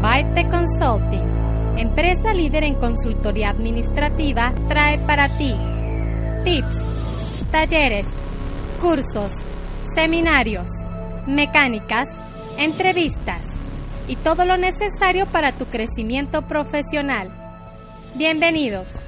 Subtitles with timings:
[0.00, 5.52] Byte Consulting, empresa líder en consultoría administrativa, trae para ti
[6.44, 6.76] tips,
[7.50, 8.06] talleres,
[8.80, 9.32] cursos,
[9.96, 10.70] seminarios,
[11.26, 12.08] mecánicas,
[12.56, 13.42] entrevistas
[14.06, 17.32] y todo lo necesario para tu crecimiento profesional.
[18.14, 19.00] Bienvenidos.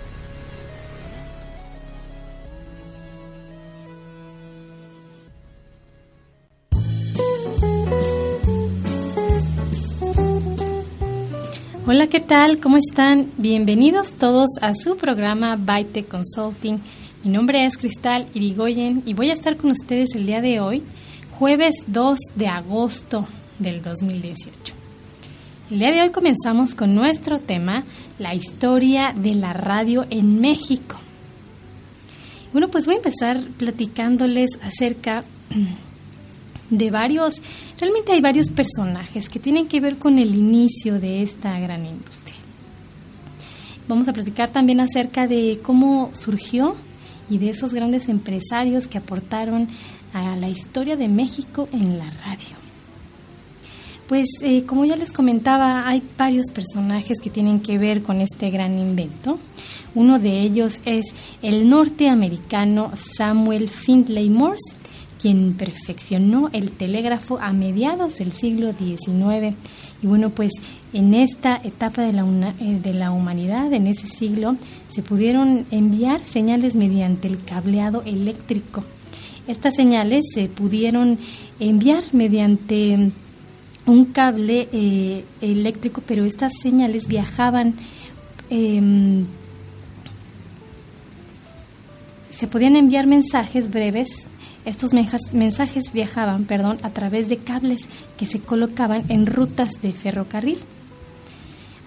[11.92, 12.60] Hola, ¿qué tal?
[12.60, 13.32] ¿Cómo están?
[13.36, 16.78] Bienvenidos todos a su programa Byte Consulting.
[17.24, 20.84] Mi nombre es Cristal Irigoyen y voy a estar con ustedes el día de hoy,
[21.32, 23.26] jueves 2 de agosto
[23.58, 24.72] del 2018.
[25.72, 27.82] El día de hoy comenzamos con nuestro tema,
[28.20, 30.96] la historia de la radio en México.
[32.52, 35.24] Bueno, pues voy a empezar platicándoles acerca
[36.70, 37.40] de varios,
[37.78, 42.36] realmente hay varios personajes que tienen que ver con el inicio de esta gran industria.
[43.88, 46.76] Vamos a platicar también acerca de cómo surgió
[47.28, 49.68] y de esos grandes empresarios que aportaron
[50.12, 52.56] a la historia de México en la radio.
[54.08, 58.50] Pues eh, como ya les comentaba, hay varios personajes que tienen que ver con este
[58.50, 59.38] gran invento.
[59.94, 61.06] Uno de ellos es
[61.42, 64.74] el norteamericano Samuel Findlay Morse,
[65.20, 69.54] quien perfeccionó el telégrafo a mediados del siglo XIX.
[70.02, 70.52] Y bueno, pues
[70.92, 72.24] en esta etapa de la,
[72.60, 74.56] eh, de la humanidad, en ese siglo,
[74.88, 78.82] se pudieron enviar señales mediante el cableado eléctrico.
[79.46, 81.18] Estas señales se pudieron
[81.58, 83.10] enviar mediante
[83.86, 87.74] un cable eh, eléctrico, pero estas señales viajaban,
[88.48, 89.26] em,
[92.30, 94.29] se podían enviar mensajes breves.
[94.64, 97.88] Estos mensajes viajaban, perdón, a través de cables
[98.18, 100.58] que se colocaban en rutas de ferrocarril.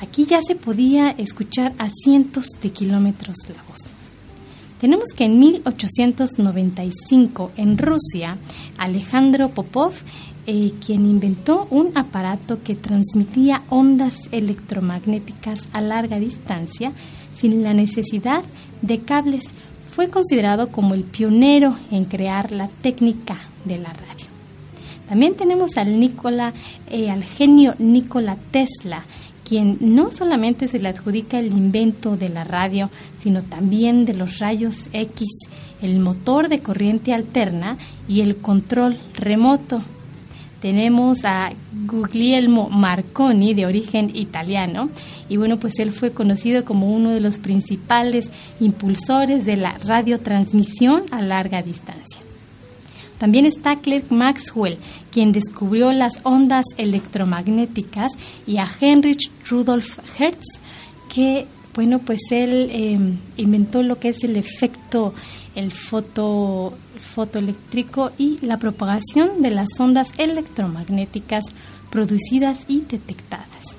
[0.01, 3.93] Aquí ya se podía escuchar a cientos de kilómetros la voz.
[4.81, 8.37] Tenemos que en 1895 en Rusia,
[8.77, 9.93] Alejandro Popov
[10.45, 16.91] eh, quien inventó un aparato que transmitía ondas electromagnéticas a larga distancia
[17.33, 18.43] sin la necesidad
[18.81, 19.53] de cables.
[19.95, 24.25] Fue considerado como el pionero en crear la técnica de la radio.
[25.07, 26.51] También tenemos al, Nicola,
[26.87, 29.03] eh, al genio Nikola Tesla,
[29.47, 32.89] quien no solamente se le adjudica el invento de la radio,
[33.19, 35.27] sino también de los rayos X,
[35.83, 37.77] el motor de corriente alterna
[38.07, 39.83] y el control remoto
[40.63, 41.51] tenemos a
[41.87, 44.89] Guglielmo Marconi, de origen italiano,
[45.27, 48.29] y bueno, pues él fue conocido como uno de los principales
[48.61, 52.21] impulsores de la radiotransmisión a larga distancia.
[53.17, 54.77] También está Clerk Maxwell,
[55.11, 58.11] quien descubrió las ondas electromagnéticas,
[58.47, 60.59] y a Heinrich Rudolf Hertz,
[61.13, 61.45] que,
[61.75, 62.97] bueno, pues él eh,
[63.35, 65.13] inventó lo que es el efecto,
[65.55, 71.45] el foto, fotoeléctrico y la propagación de las ondas electromagnéticas
[71.91, 73.75] producidas y detectadas.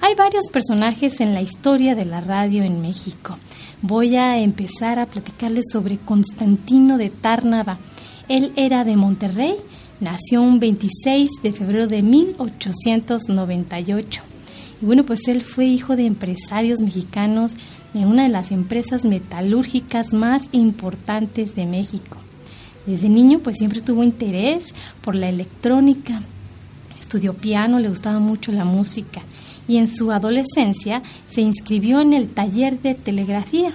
[0.00, 3.36] Hay varios personajes en la historia de la radio en México.
[3.82, 7.78] Voy a empezar a platicarles sobre Constantino de Tárnava.
[8.28, 9.56] Él era de Monterrey,
[10.00, 14.22] nació un 26 de febrero de 1898.
[14.80, 17.54] Y bueno, pues él fue hijo de empresarios mexicanos
[17.94, 22.18] en una de las empresas metalúrgicas más importantes de México.
[22.88, 24.72] Desde niño pues siempre tuvo interés
[25.02, 26.22] por la electrónica,
[26.98, 29.20] estudió piano, le gustaba mucho la música
[29.68, 33.72] y en su adolescencia se inscribió en el taller de telegrafía.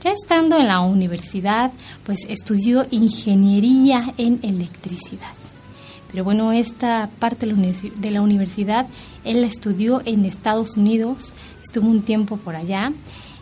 [0.00, 1.72] Ya estando en la universidad,
[2.04, 5.34] pues estudió ingeniería en electricidad.
[6.12, 8.86] Pero bueno, esta parte de la universidad
[9.24, 11.32] él la estudió en Estados Unidos,
[11.64, 12.92] estuvo un tiempo por allá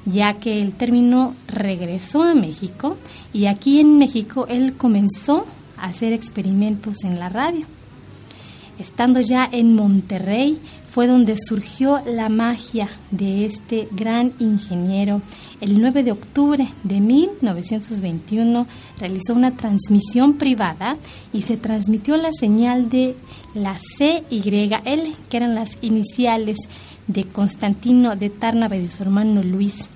[0.06, 2.96] ya que el término regresó a México
[3.32, 5.46] y aquí en México él comenzó
[5.76, 7.66] a hacer experimentos en la radio.
[8.78, 10.58] Estando ya en Monterrey
[10.90, 15.22] fue donde surgió la magia de este gran ingeniero.
[15.60, 18.66] El 9 de octubre de 1921
[18.98, 20.96] realizó una transmisión privada
[21.32, 23.16] y se transmitió la señal de
[23.54, 26.58] la CYL, que eran las iniciales
[27.06, 29.88] de Constantino de Tárnava y de su hermano Luis.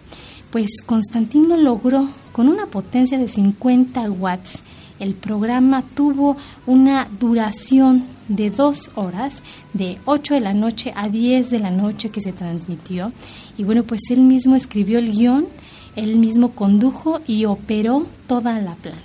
[0.51, 4.63] Pues Constantino logró con una potencia de 50 watts.
[4.99, 9.43] El programa tuvo una duración de dos horas,
[9.75, 13.13] de 8 de la noche a 10 de la noche que se transmitió.
[13.59, 15.47] Y bueno, pues él mismo escribió el guion,
[15.97, 19.05] él mismo condujo y operó toda la planta.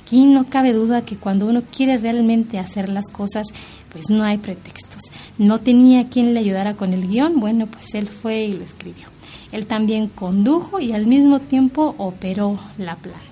[0.00, 3.48] Aquí no cabe duda que cuando uno quiere realmente hacer las cosas,
[3.90, 5.02] pues no hay pretextos.
[5.36, 9.17] No tenía quien le ayudara con el guion, bueno, pues él fue y lo escribió.
[9.52, 13.28] Él también condujo y al mismo tiempo operó la planta.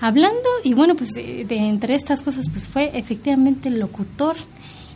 [0.00, 4.36] Hablando, y bueno, pues de, entre estas cosas, pues fue efectivamente locutor.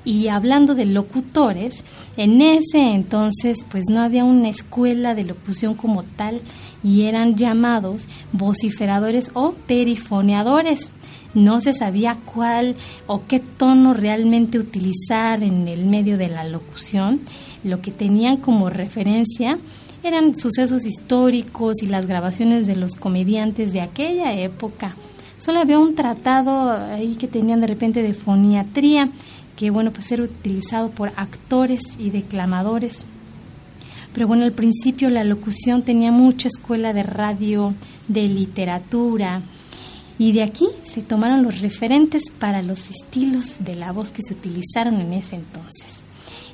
[0.06, 1.82] Y hablando de locutores,
[2.18, 6.42] en ese entonces pues no había una escuela de locución como tal
[6.82, 10.88] y eran llamados vociferadores o perifoneadores.
[11.32, 12.76] No se sabía cuál
[13.06, 17.20] o qué tono realmente utilizar en el medio de la locución.
[17.64, 19.58] Lo que tenían como referencia
[20.02, 24.94] eran sucesos históricos y las grabaciones de los comediantes de aquella época.
[25.38, 29.08] Solo había un tratado ahí que tenían de repente de foniatría,
[29.56, 33.02] que bueno, pues era utilizado por actores y declamadores.
[34.12, 37.74] Pero bueno, al principio la locución tenía mucha escuela de radio,
[38.06, 39.40] de literatura,
[40.18, 44.34] y de aquí se tomaron los referentes para los estilos de la voz que se
[44.34, 46.04] utilizaron en ese entonces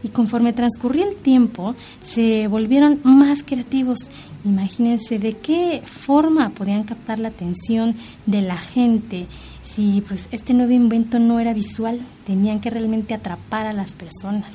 [0.03, 3.99] y conforme transcurría el tiempo se volvieron más creativos.
[4.45, 7.95] Imagínense de qué forma podían captar la atención
[8.27, 9.27] de la gente
[9.75, 14.51] si pues este nuevo invento no era visual, tenían que realmente atrapar a las personas.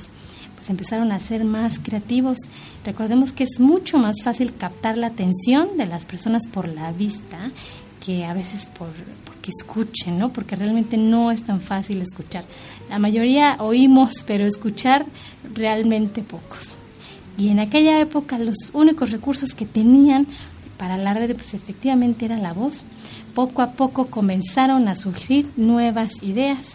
[0.54, 2.38] Pues empezaron a ser más creativos.
[2.84, 7.50] Recordemos que es mucho más fácil captar la atención de las personas por la vista
[8.04, 8.88] que a veces por,
[9.46, 10.32] que escuchen, ¿no?
[10.32, 12.44] Porque realmente no es tan fácil escuchar.
[12.90, 15.06] La mayoría oímos, pero escuchar
[15.54, 16.74] realmente pocos.
[17.38, 20.26] Y en aquella época los únicos recursos que tenían
[20.78, 22.82] para la red, pues efectivamente era la voz.
[23.34, 26.74] Poco a poco comenzaron a surgir nuevas ideas.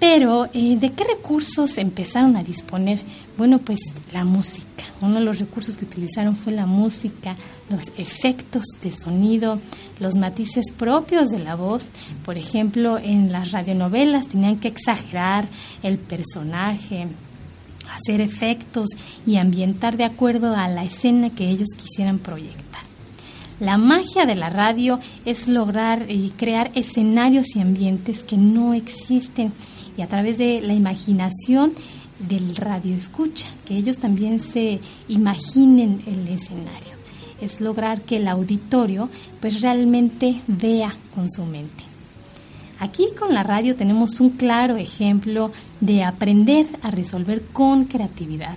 [0.00, 2.98] Pero, eh, ¿de qué recursos empezaron a disponer?
[3.38, 3.78] Bueno, pues
[4.12, 4.71] la música.
[5.02, 7.36] Uno de los recursos que utilizaron fue la música,
[7.68, 9.58] los efectos de sonido,
[9.98, 11.90] los matices propios de la voz.
[12.24, 15.46] Por ejemplo, en las radionovelas tenían que exagerar
[15.82, 17.08] el personaje,
[17.90, 18.90] hacer efectos
[19.26, 22.82] y ambientar de acuerdo a la escena que ellos quisieran proyectar.
[23.60, 29.52] La magia de la radio es lograr y crear escenarios y ambientes que no existen
[29.96, 31.72] y a través de la imaginación
[32.28, 37.02] del radio escucha, que ellos también se imaginen el escenario.
[37.40, 39.08] Es lograr que el auditorio
[39.40, 41.84] pues realmente vea con su mente.
[42.78, 48.56] Aquí con la radio tenemos un claro ejemplo de aprender a resolver con creatividad.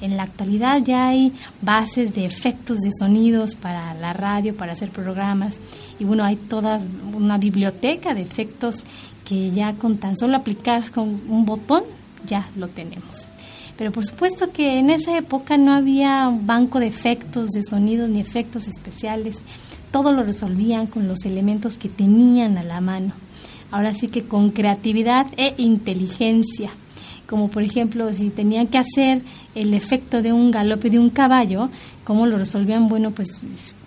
[0.00, 1.32] En la actualidad ya hay
[1.62, 5.58] bases de efectos de sonidos para la radio, para hacer programas.
[5.98, 6.80] Y bueno, hay toda
[7.14, 8.80] una biblioteca de efectos
[9.24, 11.82] que ya con tan solo aplicar con un botón
[12.26, 13.30] ya lo tenemos.
[13.76, 18.08] Pero por supuesto que en esa época no había un banco de efectos, de sonidos
[18.08, 19.38] ni efectos especiales.
[19.90, 23.12] Todo lo resolvían con los elementos que tenían a la mano.
[23.70, 26.70] Ahora sí que con creatividad e inteligencia.
[27.26, 29.22] Como por ejemplo, si tenían que hacer
[29.54, 31.70] el efecto de un galope de un caballo,
[32.04, 32.86] ¿cómo lo resolvían?
[32.86, 33.40] Bueno, pues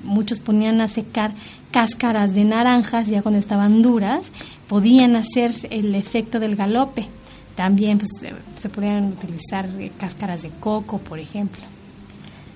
[0.04, 1.32] muchos ponían a secar
[1.72, 4.32] cáscaras de naranjas ya cuando estaban duras,
[4.68, 7.08] podían hacer el efecto del galope.
[7.58, 8.12] También pues,
[8.56, 11.64] se podían utilizar eh, cáscaras de coco, por ejemplo.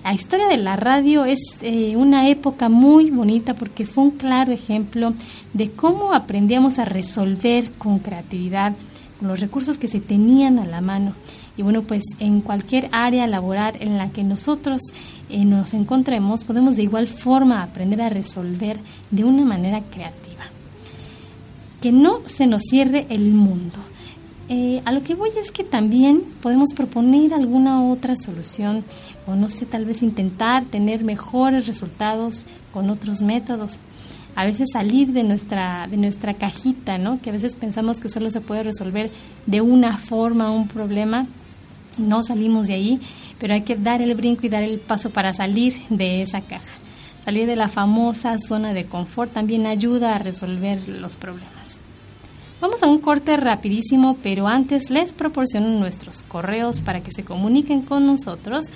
[0.04, 4.52] La historia de la radio es eh, una época muy bonita porque fue un claro
[4.52, 5.12] ejemplo
[5.52, 8.74] de cómo aprendíamos a resolver con creatividad
[9.20, 11.14] los recursos que se tenían a la mano.
[11.56, 14.82] Y bueno, pues en cualquier área laboral en la que nosotros
[15.28, 18.78] eh, nos encontremos, podemos de igual forma aprender a resolver
[19.10, 20.44] de una manera creativa.
[21.80, 23.78] Que no se nos cierre el mundo.
[24.54, 28.84] Eh, a lo que voy es que también podemos proponer alguna otra solución
[29.26, 33.80] o no sé, tal vez intentar tener mejores resultados con otros métodos.
[34.36, 37.18] A veces salir de nuestra, de nuestra cajita, ¿no?
[37.18, 39.10] Que a veces pensamos que solo se puede resolver
[39.46, 41.26] de una forma un problema,
[41.96, 43.00] no salimos de ahí,
[43.38, 46.74] pero hay que dar el brinco y dar el paso para salir de esa caja.
[47.24, 51.61] Salir de la famosa zona de confort también ayuda a resolver los problemas.
[52.62, 57.82] Vamos a un corte rapidísimo, pero antes les proporciono nuestros correos para que se comuniquen
[57.82, 58.66] con nosotros.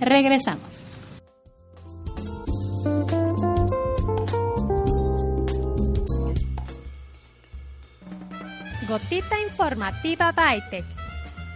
[0.01, 0.87] Regresamos.
[8.89, 10.98] Gotita informativa Bytec.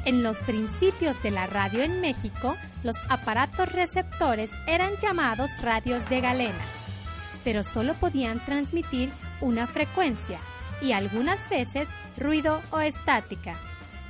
[0.05, 6.21] En los principios de la radio en México, los aparatos receptores eran llamados radios de
[6.21, 6.65] galena,
[7.45, 10.41] pero solo podían transmitir una frecuencia
[10.81, 13.55] y algunas veces ruido o estática,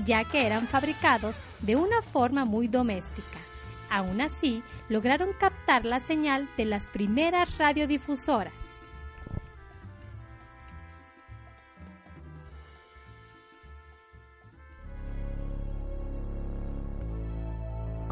[0.03, 3.39] ya que eran fabricados de una forma muy doméstica.
[3.91, 8.72] Aún así, lograron captar la señal de las primeras radiodifusoras.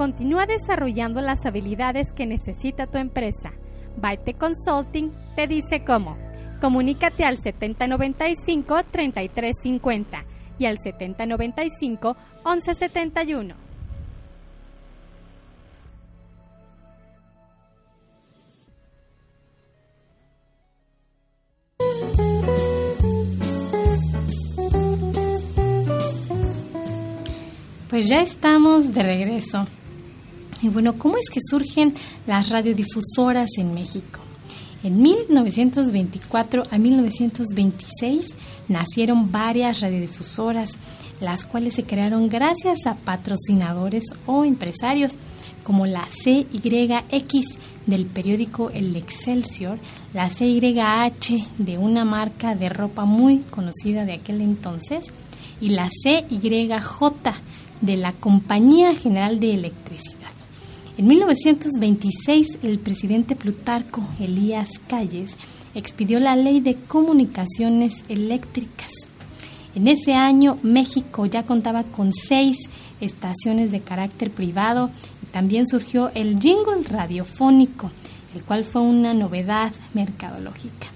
[0.00, 3.52] Continúa desarrollando las habilidades que necesita tu empresa.
[3.98, 6.16] Byte Consulting te dice cómo.
[6.58, 10.24] Comunícate al 7095-3350
[10.58, 13.54] y al 7095-1171.
[27.90, 29.66] Pues ya estamos de regreso.
[30.62, 31.94] Y bueno, ¿cómo es que surgen
[32.26, 34.20] las radiodifusoras en México?
[34.82, 38.34] En 1924 a 1926
[38.68, 40.72] nacieron varias radiodifusoras,
[41.20, 45.16] las cuales se crearon gracias a patrocinadores o empresarios
[45.64, 49.78] como la CYX del periódico El Excelsior,
[50.14, 55.04] la CYH de una marca de ropa muy conocida de aquel entonces
[55.60, 57.34] y la CYJ
[57.82, 60.19] de la Compañía General de Electricidad.
[61.00, 65.38] En 1926, el presidente Plutarco Elías Calles
[65.74, 68.90] expidió la Ley de Comunicaciones Eléctricas.
[69.74, 72.58] En ese año, México ya contaba con seis
[73.00, 74.90] estaciones de carácter privado
[75.22, 77.90] y también surgió el jingle radiofónico,
[78.34, 80.88] el cual fue una novedad mercadológica.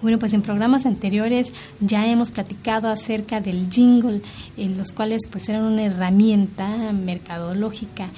[0.00, 4.22] Bueno, pues en programas anteriores ya hemos platicado acerca del jingle,
[4.56, 8.08] en los cuales pues eran una herramienta mercadológica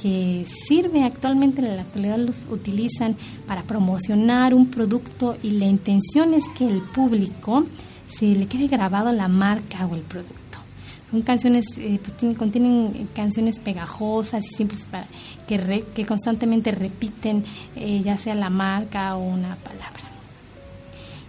[0.00, 6.34] que sirve actualmente en la actualidad los utilizan para promocionar un producto y la intención
[6.34, 7.64] es que el público
[8.06, 10.58] se le quede grabado la marca o el producto.
[11.10, 15.06] Son canciones, eh, pues contienen canciones pegajosas y simples para
[15.46, 17.44] que, que constantemente repiten
[17.76, 20.05] eh, ya sea la marca o una palabra.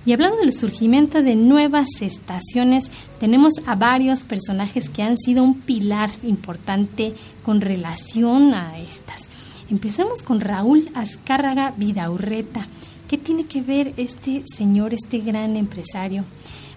[0.07, 5.59] Y hablando del surgimiento de nuevas estaciones, tenemos a varios personajes que han sido un
[5.59, 9.27] pilar importante con relación a estas.
[9.69, 12.65] Empezamos con Raúl Azcárraga Vidaurreta.
[13.09, 16.23] ¿Qué tiene que ver este señor, este gran empresario?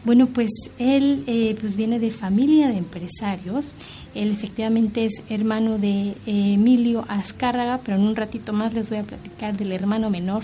[0.04, 3.68] Bueno, pues él eh, pues viene de familia de empresarios.
[4.12, 9.04] Él efectivamente es hermano de Emilio Azcárraga, pero en un ratito más les voy a
[9.04, 10.42] platicar del hermano menor.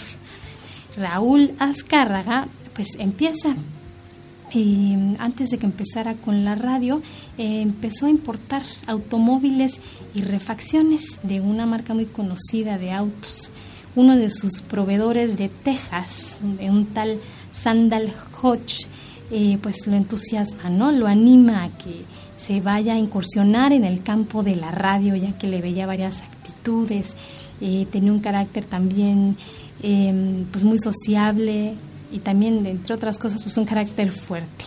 [0.96, 3.56] Raúl Azcárraga pues empieza
[4.54, 7.02] eh, antes de que empezara con la radio,
[7.36, 9.74] eh, empezó a importar automóviles
[10.14, 13.50] y refacciones de una marca muy conocida de autos.
[13.96, 17.18] Uno de sus proveedores de Texas, un tal
[17.50, 18.86] Sandal Hodge,
[19.32, 20.92] eh, pues lo entusiasma, ¿no?
[20.92, 22.04] Lo anima a que
[22.36, 26.22] se vaya a incursionar en el campo de la radio, ya que le veía varias
[26.22, 27.12] actitudes,
[27.90, 29.36] tenía un carácter también
[29.80, 31.74] pues muy sociable,
[32.12, 34.64] y también, entre otras cosas, pues un carácter fuerte.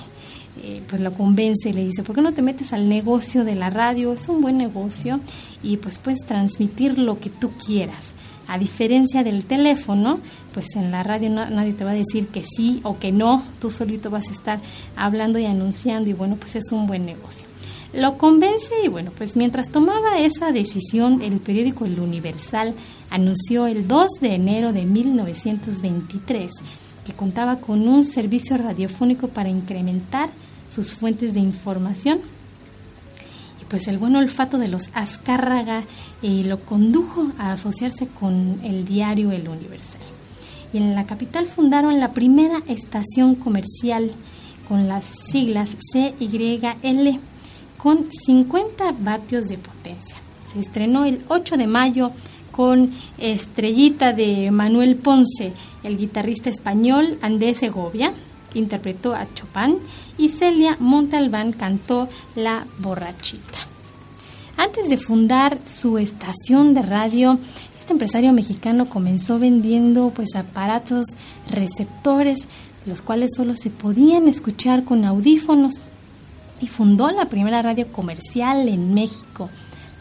[0.62, 3.56] Eh, pues lo convence y le dice, ¿por qué no te metes al negocio de
[3.56, 4.12] la radio?
[4.12, 5.22] Es un buen negocio
[5.64, 8.14] y pues puedes transmitir lo que tú quieras.
[8.48, 10.20] A diferencia del teléfono,
[10.54, 13.70] pues en la radio nadie te va a decir que sí o que no, tú
[13.70, 14.60] solito vas a estar
[14.96, 17.48] hablando y anunciando y bueno, pues es un buen negocio.
[17.94, 22.74] Lo convence y bueno, pues mientras tomaba esa decisión, el periódico El Universal
[23.10, 26.52] anunció el 2 de enero de 1923
[27.10, 30.30] que contaba con un servicio radiofónico para incrementar
[30.70, 32.20] sus fuentes de información.
[33.62, 35.84] Y pues el buen olfato de los Azcárraga
[36.22, 40.02] eh, lo condujo a asociarse con el diario El Universal.
[40.72, 44.12] Y en la capital fundaron la primera estación comercial
[44.68, 47.20] con las siglas CYL
[47.78, 50.18] con 50 vatios de potencia.
[50.54, 52.12] Se estrenó el 8 de mayo
[52.52, 58.14] con Estrellita de Manuel Ponce, el guitarrista español Andrés Segovia,
[58.54, 59.78] interpretó a Chopin
[60.18, 63.60] y Celia Montalbán cantó La borrachita.
[64.58, 67.40] Antes de fundar su estación de radio,
[67.80, 71.06] este empresario mexicano comenzó vendiendo pues aparatos
[71.50, 72.48] receptores,
[72.86, 75.82] los cuales solo se podían escuchar con audífonos
[76.60, 79.50] y fundó la primera radio comercial en México,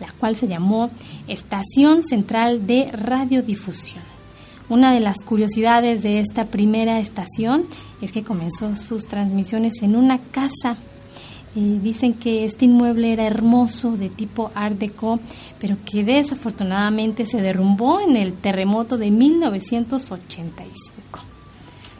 [0.01, 0.91] la cual se llamó
[1.29, 4.18] Estación Central de Radiodifusión.
[4.69, 7.65] Una de las curiosidades de esta primera estación
[8.03, 10.77] es que comenzó sus transmisiones en una casa.
[11.57, 15.21] Eh, dicen que este inmueble era hermoso, de tipo Art Deco,
[15.59, 20.69] pero que desafortunadamente se derrumbó en el terremoto de 1985.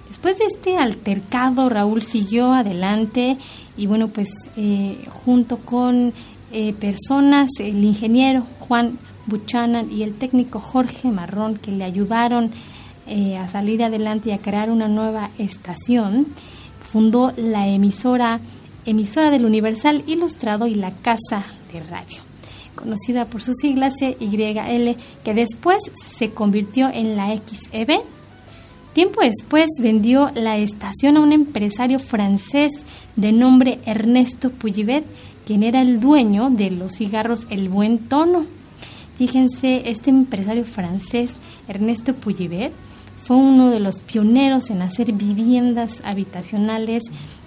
[0.09, 3.39] Después de este altercado, Raúl siguió adelante
[3.79, 6.13] y bueno, pues eh, junto con
[6.53, 8.99] eh, personas, el ingeniero Juan
[9.29, 12.51] Buchanan y el técnico Jorge Marrón que le ayudaron
[13.07, 16.27] eh, a salir adelante y a crear una nueva estación,
[16.81, 18.39] fundó la emisora,
[18.85, 21.43] emisora del Universal Ilustrado y la Casa
[21.73, 22.19] de Radio,
[22.75, 28.01] conocida por sus siglas CYL, que después se convirtió en la XEB.
[28.93, 32.73] Tiempo después vendió la estación a un empresario francés
[33.17, 35.05] de nombre Ernesto Puyibet,
[35.47, 38.58] quien era el dueño de los cigarros El Buen Tono
[39.19, 41.33] Fíjense, este empresario francés,
[41.67, 42.73] Ernesto Puyibet,
[43.25, 47.03] fue uno de los pioneros en hacer viviendas habitacionales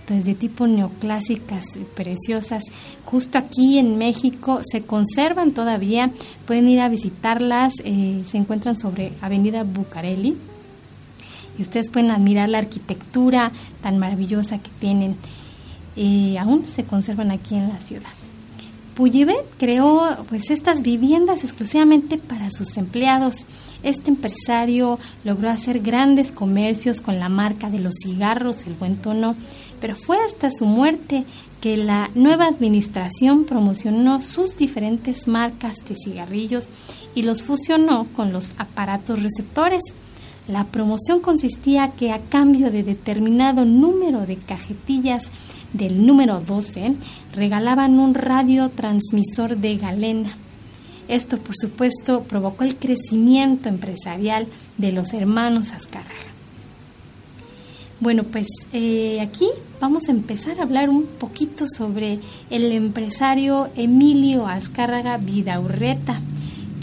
[0.06, 1.64] pues, de tipo neoclásicas
[1.96, 2.66] preciosas.
[3.06, 6.12] Justo aquí en México se conservan todavía,
[6.46, 10.36] pueden ir a visitarlas, eh, se encuentran sobre Avenida Bucareli
[11.58, 15.16] y ustedes pueden admirar la arquitectura tan maravillosa que tienen.
[15.96, 18.21] Eh, aún se conservan aquí en la ciudad.
[18.96, 23.46] Puyibet creó pues estas viviendas exclusivamente para sus empleados.
[23.84, 29.36] Este empresario logró hacer grandes comercios con la marca de los cigarros, el buen tono,
[29.80, 31.24] pero fue hasta su muerte
[31.62, 36.70] que la nueva administración promocionó sus diferentes marcas de cigarrillos
[37.16, 39.82] y los fusionó con los aparatos receptores.
[40.48, 45.32] La promoción consistía que a cambio de determinado número de cajetillas
[45.74, 46.96] del número 12
[47.34, 50.38] regalaban un radiotransmisor de galena.
[51.08, 56.32] Esto, por supuesto, provocó el crecimiento empresarial de los hermanos Azcárraga.
[58.00, 59.48] Bueno, pues eh, aquí
[59.80, 66.20] vamos a empezar a hablar un poquito sobre el empresario Emilio Azcárraga Vidaurreta,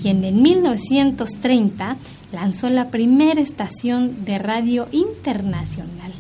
[0.01, 1.97] quien en 1930
[2.33, 6.13] lanzó la primera estación de radio internacional,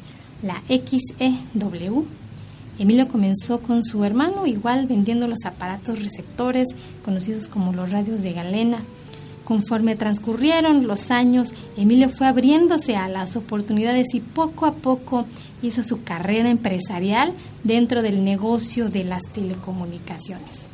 [0.43, 2.07] la XEW
[2.79, 6.69] Emilio comenzó con su hermano, igual vendiendo los aparatos receptores
[7.05, 8.83] conocidos como los radios de galena.
[9.45, 15.27] Conforme transcurrieron los años, Emilio fue abriéndose a las oportunidades y poco a poco
[15.63, 17.33] hizo su carrera empresarial
[17.65, 20.67] dentro del negocio de las telecomunicaciones.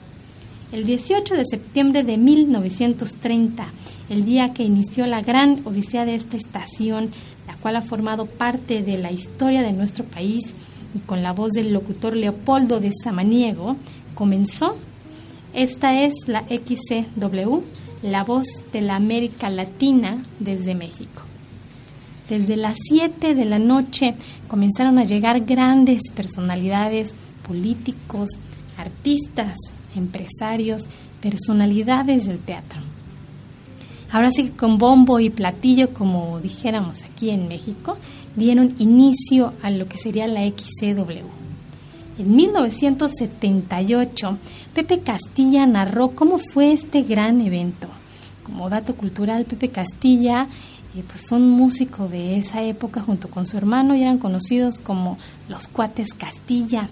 [0.72, 3.66] El 18 de septiembre de 1930,
[4.10, 7.10] el día que inició la gran odisea de esta estación,
[7.46, 10.54] la cual ha formado parte de la historia de nuestro país,
[11.07, 13.76] con la voz del locutor Leopoldo de Samaniego,
[14.14, 14.76] comenzó.
[15.52, 17.61] Esta es la XCW,
[18.02, 21.22] la voz de la América Latina desde México.
[22.28, 24.14] Desde las 7 de la noche
[24.48, 27.14] comenzaron a llegar grandes personalidades,
[27.46, 28.30] políticos,
[28.78, 29.54] artistas,
[29.94, 30.85] empresarios,
[31.20, 32.80] personalidades del teatro.
[34.11, 37.98] Ahora sí que con bombo y platillo, como dijéramos aquí en México,
[38.37, 41.27] dieron inicio a lo que sería la XCW.
[42.18, 44.38] En 1978,
[44.73, 47.88] Pepe Castilla narró cómo fue este gran evento.
[48.44, 50.47] Como dato cultural, Pepe Castilla
[50.94, 54.79] eh, pues fue un músico de esa época junto con su hermano y eran conocidos
[54.79, 55.18] como
[55.49, 56.88] los cuates Castilla.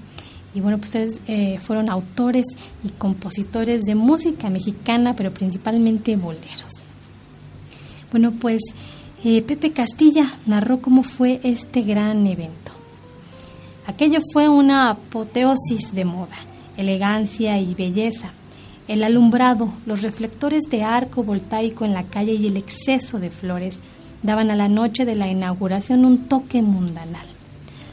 [0.55, 2.47] Y bueno, pues eh, fueron autores
[2.83, 6.83] y compositores de música mexicana, pero principalmente boleros.
[8.11, 8.61] Bueno, pues
[9.25, 12.73] eh, Pepe Castilla narró cómo fue este gran evento.
[13.87, 16.37] Aquello fue una apoteosis de moda,
[16.77, 18.31] elegancia y belleza.
[18.89, 23.81] El alumbrado, los reflectores de arco voltaico en la calle y el exceso de flores
[24.23, 27.27] daban a la noche de la inauguración un toque mundanal.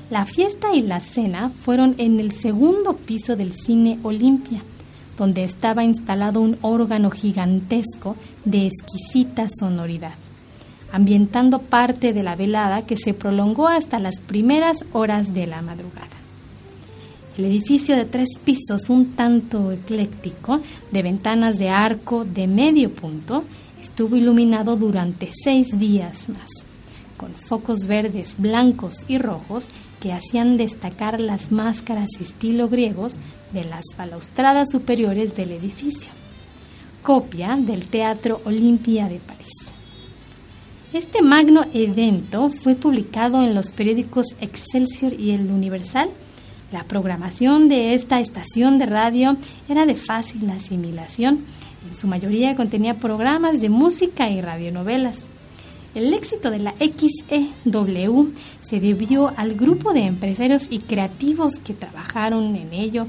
[0.10, 4.62] La fiesta y la cena fueron en el segundo piso del cine Olimpia,
[5.18, 8.16] donde estaba instalado un órgano gigantesco
[8.46, 10.14] de exquisita sonoridad,
[10.92, 16.08] ambientando parte de la velada que se prolongó hasta las primeras horas de la madrugada.
[17.38, 20.60] El edificio de tres pisos, un tanto ecléctico,
[20.92, 23.46] de ventanas de arco de medio punto,
[23.82, 26.50] estuvo iluminado durante seis días más,
[27.16, 29.70] con focos verdes, blancos y rojos
[30.02, 33.16] que hacían destacar las máscaras estilo griegos
[33.54, 36.12] de las balaustradas superiores del edificio,
[37.04, 39.39] copia del Teatro Olimpia de París.
[40.92, 46.10] Este magno evento fue publicado en los periódicos Excelsior y El Universal
[46.72, 51.44] la programación de esta estación de radio era de fácil asimilación.
[51.88, 55.20] En su mayoría contenía programas de música y radionovelas.
[55.96, 62.56] El éxito de la XEW se debió al grupo de empresarios y creativos que trabajaron
[62.56, 63.08] en ello.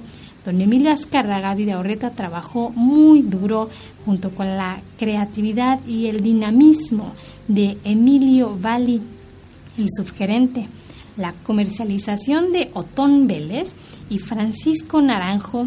[0.51, 3.71] Don Emilio Azcárraga Vidaurreta trabajó muy duro
[4.05, 7.13] junto con la creatividad y el dinamismo
[7.47, 9.01] de Emilio Valli,
[9.79, 10.67] el subgerente
[11.17, 13.75] la comercialización de Otón Vélez
[14.09, 15.67] y Francisco Naranjo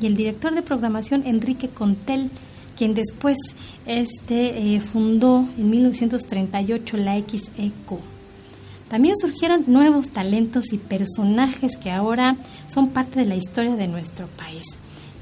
[0.00, 2.30] y el director de programación Enrique Contel,
[2.76, 3.36] quien después
[3.84, 8.11] este, eh, fundó en 1938 la XECO.
[8.92, 14.26] También surgieron nuevos talentos y personajes que ahora son parte de la historia de nuestro
[14.26, 14.64] país.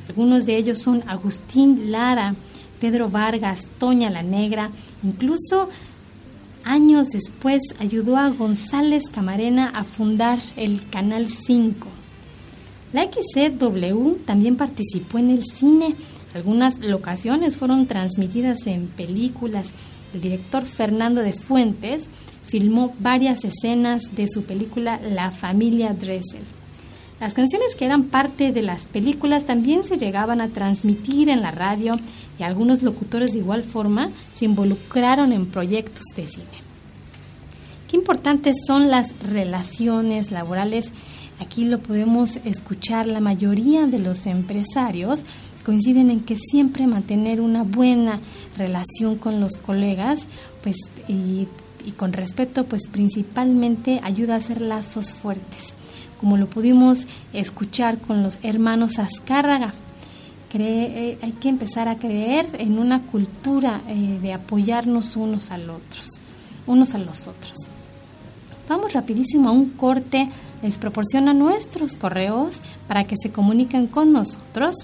[0.09, 2.35] Algunos de ellos son Agustín Lara,
[2.80, 4.72] Pedro Vargas, Toña la Negra,
[5.04, 5.68] incluso
[6.64, 11.87] Años después ayudó a González Camarena a fundar el Canal 5.
[12.92, 15.94] La XCW también participó en el cine.
[16.35, 19.74] Algunas locaciones fueron transmitidas en películas.
[20.12, 22.09] El director Fernando de Fuentes
[22.50, 26.42] filmó varias escenas de su película La familia Dressel.
[27.20, 31.50] Las canciones que eran parte de las películas también se llegaban a transmitir en la
[31.50, 31.94] radio
[32.38, 36.46] y algunos locutores de igual forma se involucraron en proyectos de cine.
[37.88, 40.92] Qué importantes son las relaciones laborales.
[41.40, 45.24] Aquí lo podemos escuchar, la mayoría de los empresarios
[45.64, 48.18] coinciden en que siempre mantener una buena
[48.56, 50.24] relación con los colegas,
[50.62, 51.48] pues y,
[51.90, 55.74] y con respeto, pues principalmente ayuda a hacer lazos fuertes
[56.20, 59.72] como lo pudimos escuchar con los hermanos Azcárraga.
[60.53, 65.76] Eh, hay que empezar a creer en una cultura eh, de apoyarnos unos a los
[65.76, 66.20] otros,
[66.66, 67.55] unos a los otros.
[68.68, 70.29] Vamos rapidísimo a un corte,
[70.62, 74.76] les proporciona nuestros correos para que se comuniquen con nosotros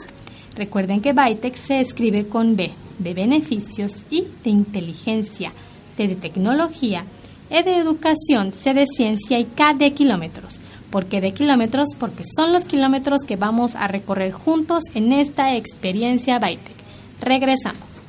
[0.56, 5.52] Recuerden que Bytech se escribe con B de beneficios y de inteligencia,
[5.96, 7.04] T de tecnología,
[7.50, 10.60] E de educación, C de ciencia y K de kilómetros.
[10.94, 11.88] ¿Por qué de kilómetros?
[11.98, 16.72] Porque son los kilómetros que vamos a recorrer juntos en esta experiencia Bytec.
[17.20, 18.04] Regresamos.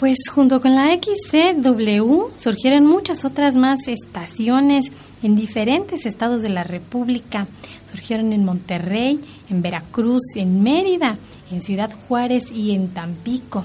[0.00, 4.86] Pues junto con la XCW surgieron muchas otras más estaciones
[5.22, 7.46] en diferentes estados de la República.
[7.84, 11.18] Surgieron en Monterrey, en Veracruz, en Mérida,
[11.50, 13.62] en Ciudad Juárez y en Tampico.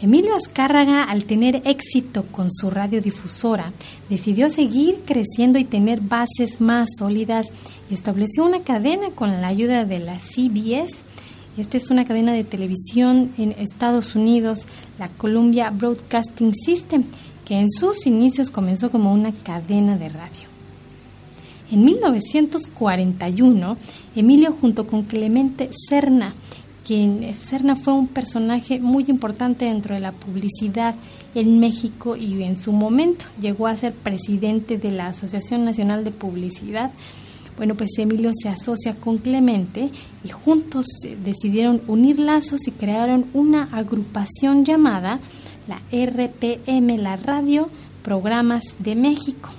[0.00, 3.72] Emilio Azcárraga, al tener éxito con su radiodifusora,
[4.10, 7.52] decidió seguir creciendo y tener bases más sólidas
[7.88, 11.04] y estableció una cadena con la ayuda de la CBS
[11.58, 14.66] Esta es una cadena de televisión en Estados Unidos,
[14.98, 17.04] la Columbia Broadcasting System,
[17.44, 20.48] que en sus inicios comenzó como una cadena de radio.
[21.70, 23.76] En 1941,
[24.16, 26.34] Emilio junto con Clemente Serna,
[26.86, 30.94] quien Serna fue un personaje muy importante dentro de la publicidad
[31.34, 36.10] en México y en su momento llegó a ser presidente de la Asociación Nacional de
[36.12, 36.92] Publicidad.
[37.56, 39.90] Bueno, pues Emilio se asocia con Clemente
[40.24, 40.86] y juntos
[41.24, 45.20] decidieron unir lazos y crearon una agrupación llamada
[45.68, 47.68] la RPM, la Radio
[48.02, 49.50] Programas de México.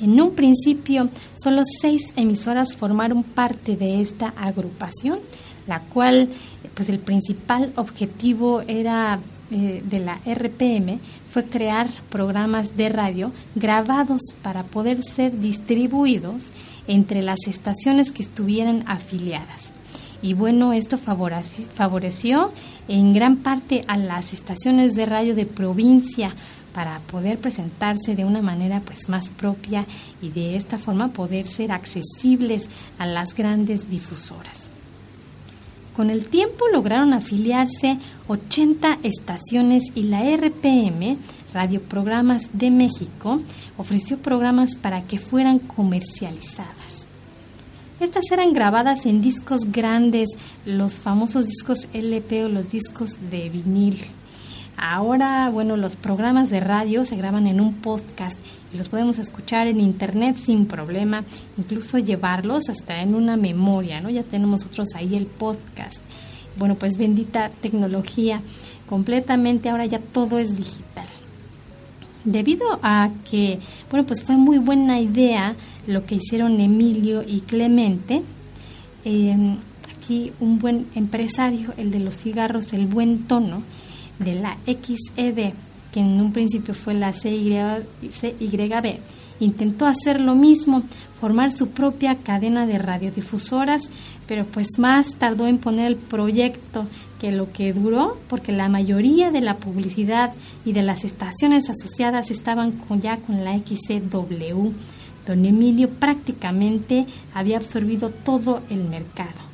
[0.00, 1.08] En un principio,
[1.42, 5.18] solo seis emisoras formaron parte de esta agrupación,
[5.66, 6.28] la cual,
[6.74, 9.18] pues el principal objetivo era
[9.50, 10.98] eh, de la RPM
[11.30, 16.52] fue crear programas de radio grabados para poder ser distribuidos
[16.88, 19.70] entre las estaciones que estuvieran afiliadas.
[20.22, 22.52] Y bueno, esto favoreció, favoreció
[22.88, 26.34] en gran parte a las estaciones de radio de provincia
[26.74, 29.86] para poder presentarse de una manera pues más propia
[30.20, 34.68] y de esta forma poder ser accesibles a las grandes difusoras.
[35.96, 37.96] Con el tiempo lograron afiliarse
[38.28, 41.16] 80 estaciones y la RPM,
[41.54, 43.40] Radioprogramas de México,
[43.78, 47.06] ofreció programas para que fueran comercializadas.
[47.98, 50.28] Estas eran grabadas en discos grandes,
[50.66, 53.96] los famosos discos LP o los discos de vinil.
[54.76, 58.38] Ahora, bueno, los programas de radio se graban en un podcast
[58.74, 61.24] los podemos escuchar en internet sin problema,
[61.56, 64.10] incluso llevarlos hasta en una memoria, ¿no?
[64.10, 65.98] Ya tenemos nosotros ahí el podcast.
[66.58, 68.40] Bueno, pues bendita tecnología,
[68.88, 71.06] completamente ahora ya todo es digital.
[72.24, 75.54] Debido a que, bueno, pues fue muy buena idea
[75.86, 78.22] lo que hicieron Emilio y Clemente,
[79.04, 79.58] em,
[79.96, 83.62] aquí un buen empresario, el de los cigarros, el buen tono,
[84.18, 85.52] de la XEB,
[86.00, 88.98] en un principio fue la CYB,
[89.40, 90.82] intentó hacer lo mismo,
[91.20, 93.88] formar su propia cadena de radiodifusoras,
[94.26, 96.86] pero pues más tardó en poner el proyecto
[97.20, 100.32] que lo que duró, porque la mayoría de la publicidad
[100.64, 104.70] y de las estaciones asociadas estaban ya con la XCW.
[105.26, 109.46] Don Emilio prácticamente había absorbido todo el mercado.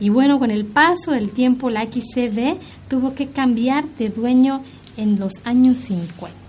[0.00, 2.56] Y bueno, con el paso del tiempo la XCD
[2.88, 4.62] tuvo que cambiar de dueño
[4.98, 6.48] en los años 50.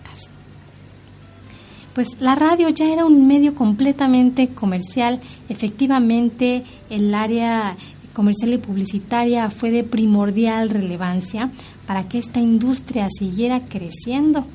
[1.93, 5.19] Pues la radio ya era un medio completamente comercial.
[5.49, 7.75] Efectivamente, el área
[8.13, 11.49] comercial y publicitaria fue de primordial relevancia
[11.88, 14.45] para que esta industria siguiera creciendo.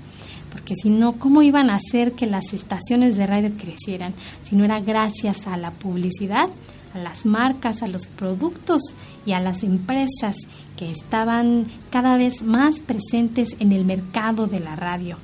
[0.50, 4.14] Porque si no, ¿cómo iban a hacer que las estaciones de radio crecieran?
[4.44, 6.48] Si no era gracias a la publicidad
[6.94, 8.80] a las marcas, a los productos
[9.26, 10.36] y a las empresas
[10.76, 15.16] que estaban cada vez más presentes en el mercado de la radio.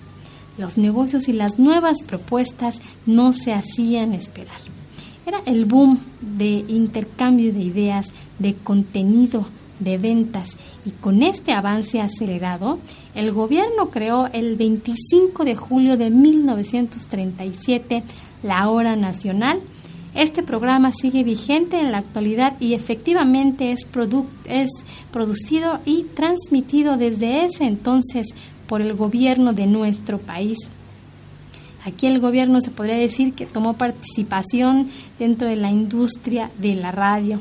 [0.58, 4.60] Los negocios y las nuevas propuestas no se hacían esperar.
[5.24, 9.46] Era el boom de intercambio de ideas, de contenido,
[9.78, 10.50] de ventas
[10.84, 12.78] y con este avance acelerado,
[13.14, 18.02] el gobierno creó el 25 de julio de 1937
[18.42, 19.60] la Hora Nacional
[20.14, 23.86] este programa sigue vigente en la actualidad y efectivamente es,
[24.46, 24.70] es
[25.12, 28.26] producido y transmitido desde ese entonces
[28.66, 30.58] por el gobierno de nuestro país.
[31.84, 36.92] Aquí el gobierno se podría decir que tomó participación dentro de la industria de la
[36.92, 37.40] radio.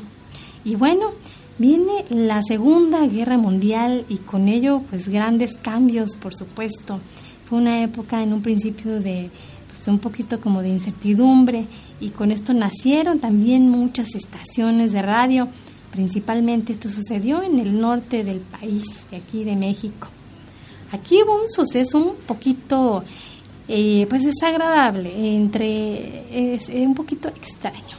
[0.64, 1.10] Y bueno,
[1.58, 7.00] viene la Segunda Guerra Mundial y con ello pues grandes cambios, por supuesto.
[7.44, 9.30] Fue una época en un principio de
[9.70, 11.64] pues, un poquito como de incertidumbre
[12.00, 15.46] y con esto nacieron también muchas estaciones de radio.
[15.92, 20.08] Principalmente esto sucedió en el norte del país, de aquí de México.
[20.90, 23.04] Aquí hubo un suceso un poquito,
[23.68, 27.96] eh, pues desagradable, entre, es, un poquito extraño.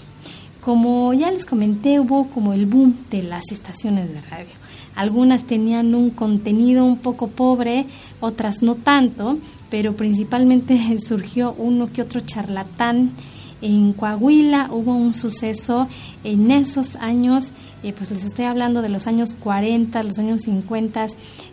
[0.59, 4.55] Como ya les comenté, hubo como el boom de las estaciones de radio.
[4.95, 7.85] Algunas tenían un contenido un poco pobre,
[8.19, 9.37] otras no tanto,
[9.71, 13.11] pero principalmente surgió uno que otro charlatán.
[13.63, 15.87] En Coahuila hubo un suceso
[16.23, 17.51] en esos años,
[17.83, 21.07] eh, pues les estoy hablando de los años 40, los años 50,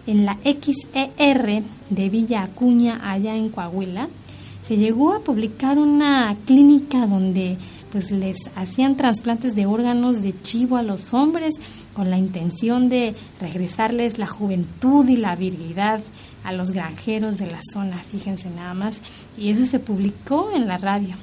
[0.07, 4.09] en la XER de Villa Acuña, allá en Coahuila,
[4.63, 7.59] se llegó a publicar una clínica donde
[7.91, 11.55] pues les hacían trasplantes de órganos de chivo a los hombres
[11.95, 16.01] con la intención de regresarles la juventud y la virilidad
[16.49, 19.01] a los granjeros de la zona, fíjense nada más,
[19.37, 21.15] y eso se publicó en la radio.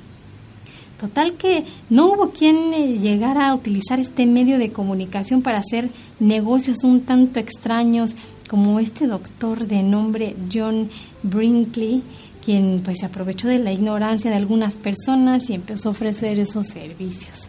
[1.00, 5.90] Total que no hubo quien eh, llegara a utilizar este medio de comunicación para hacer
[6.20, 8.16] negocios un tanto extraños
[8.48, 10.90] como este doctor de nombre John
[11.24, 12.04] Brinkley,
[12.44, 16.68] quien pues se aprovechó de la ignorancia de algunas personas y empezó a ofrecer esos
[16.68, 17.48] servicios.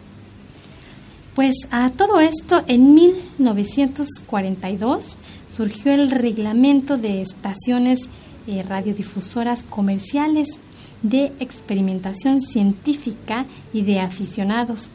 [1.35, 5.15] Pues a todo esto, en 1942
[5.47, 8.01] surgió el reglamento de estaciones
[8.47, 10.49] eh, radiodifusoras comerciales
[11.01, 14.89] de experimentación científica y de aficionados.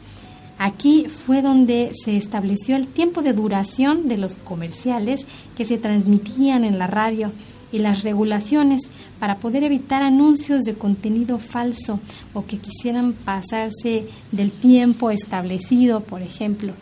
[0.57, 6.63] Aquí fue donde se estableció el tiempo de duración de los comerciales que se transmitían
[6.63, 7.31] en la radio
[7.71, 8.81] y las regulaciones
[9.19, 11.99] para poder evitar anuncios de contenido falso
[12.33, 16.73] o que quisieran pasarse del tiempo establecido, por ejemplo.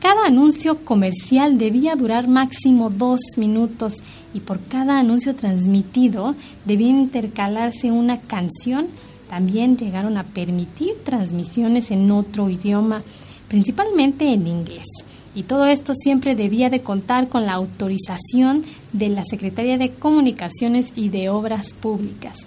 [0.00, 4.00] Cada anuncio comercial debía durar máximo dos minutos
[4.32, 8.86] y por cada anuncio transmitido debía intercalarse una canción.
[9.28, 13.02] También llegaron a permitir transmisiones en otro idioma,
[13.48, 14.86] principalmente en inglés.
[15.34, 20.92] Y todo esto siempre debía de contar con la autorización de la Secretaría de Comunicaciones
[20.94, 22.38] y de Obras Públicas.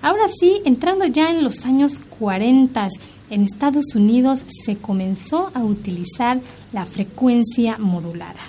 [0.00, 2.88] Ahora sí, entrando ya en los años 40,
[3.32, 6.38] en Estados Unidos se comenzó a utilizar
[6.70, 8.40] la frecuencia modulada,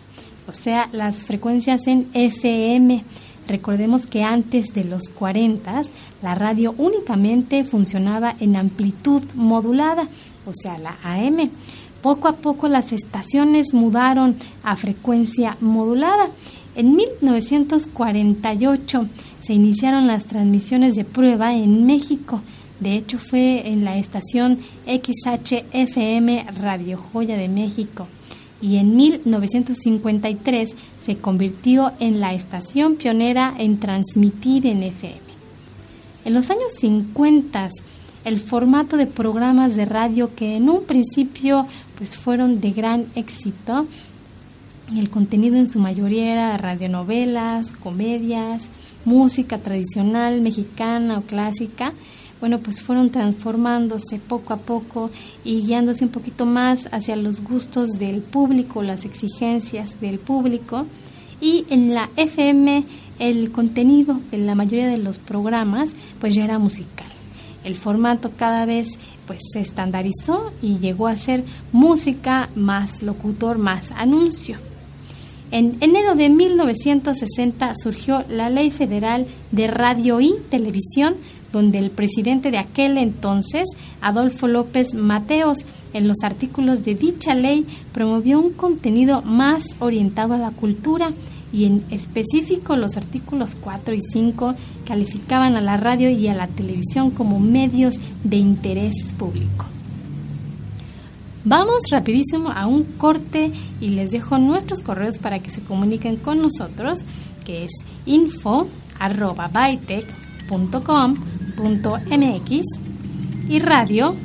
[0.45, 3.01] o sea, las frecuencias en FM.
[3.47, 5.83] Recordemos que antes de los 40
[6.21, 10.09] la radio únicamente funcionaba en amplitud modulada,
[10.45, 11.49] o sea, la AM.
[12.01, 16.27] Poco a poco las estaciones mudaron a frecuencia modulada.
[16.75, 19.07] En 1948
[19.39, 22.41] se iniciaron las transmisiones de prueba en México
[22.83, 28.07] de hecho, fue en la estación XHFM Radio Joya de México
[28.61, 30.69] y en 1953
[30.99, 35.19] se convirtió en la estación pionera en transmitir en FM.
[36.25, 37.69] En los años 50,
[38.23, 41.67] el formato de programas de radio que en un principio
[41.97, 43.85] pues fueron de gran éxito,
[44.95, 48.69] el contenido en su mayoría era radionovelas, comedias,
[49.05, 51.93] música tradicional mexicana o clásica,
[52.43, 55.09] bueno, pues fueron transformándose poco a poco
[55.45, 60.85] y guiándose un poquito más hacia los gustos del público, las exigencias del público.
[61.39, 62.83] Y en la FM
[63.19, 67.07] el contenido de la mayoría de los programas pues ya era musical.
[67.63, 68.89] El formato cada vez
[69.25, 74.57] pues se estandarizó y llegó a ser música más locutor más anuncio.
[75.49, 81.15] En enero de 1960 surgió la Ley Federal de Radio y Televisión
[81.53, 83.69] donde el presidente de aquel entonces,
[84.01, 85.59] Adolfo López Mateos,
[85.93, 91.13] en los artículos de dicha ley promovió un contenido más orientado a la cultura
[91.53, 96.47] y en específico los artículos 4 y 5 calificaban a la radio y a la
[96.47, 99.67] televisión como medios de interés público.
[101.45, 106.41] Vamos rapidísimo a un corte y les dejo nuestros correos para que se comuniquen con
[106.41, 106.99] nosotros,
[107.45, 107.71] que es
[108.05, 109.49] info arroba
[112.05, 112.61] mx
[113.49, 114.15] y radio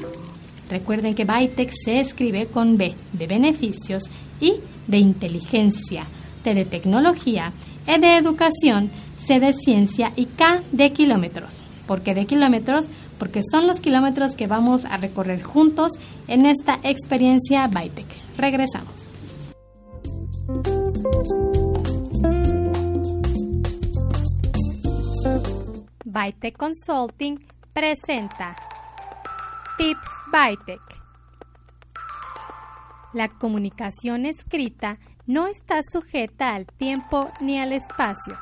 [0.70, 4.04] Recuerden que Bytech se escribe con B de beneficios
[4.40, 4.54] y
[4.86, 6.06] de inteligencia,
[6.42, 7.52] T de tecnología,
[7.86, 11.64] E de educación, C de ciencia y K de kilómetros.
[11.86, 12.88] ¿Por qué de kilómetros?
[13.22, 15.92] porque son los kilómetros que vamos a recorrer juntos
[16.26, 18.08] en esta experiencia Bytec.
[18.36, 19.14] Regresamos.
[26.04, 27.38] Bytec Consulting
[27.72, 28.56] presenta
[29.78, 30.80] Tips Bytec.
[33.12, 38.36] La comunicación escrita no está sujeta al tiempo ni al espacio.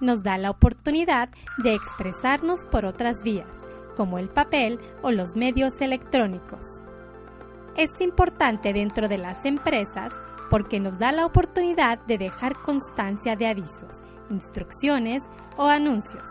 [0.00, 1.28] Nos da la oportunidad
[1.62, 6.64] de expresarnos por otras vías como el papel o los medios electrónicos.
[7.76, 10.12] Es importante dentro de las empresas
[10.50, 15.24] porque nos da la oportunidad de dejar constancia de avisos, instrucciones
[15.56, 16.22] o anuncios.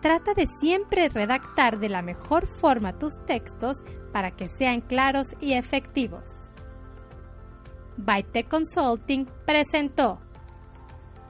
[0.00, 3.78] Trata de siempre redactar de la mejor forma tus textos
[4.12, 6.48] para que sean claros y efectivos.
[7.96, 10.20] Bytec Consulting presentó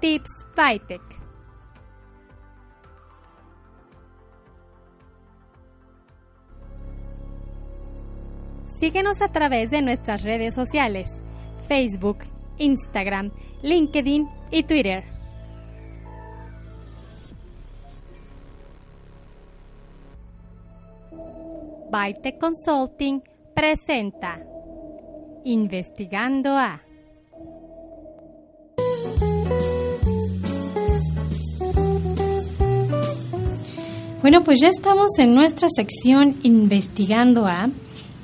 [0.00, 1.02] Tips Bytec
[8.78, 11.20] Síguenos a través de nuestras redes sociales,
[11.66, 12.18] Facebook,
[12.58, 13.32] Instagram,
[13.62, 15.02] LinkedIn y Twitter.
[21.90, 23.20] Byte Consulting
[23.52, 24.40] presenta
[25.44, 26.87] Investigando a.
[34.28, 37.70] Bueno, pues ya estamos en nuestra sección Investigando a.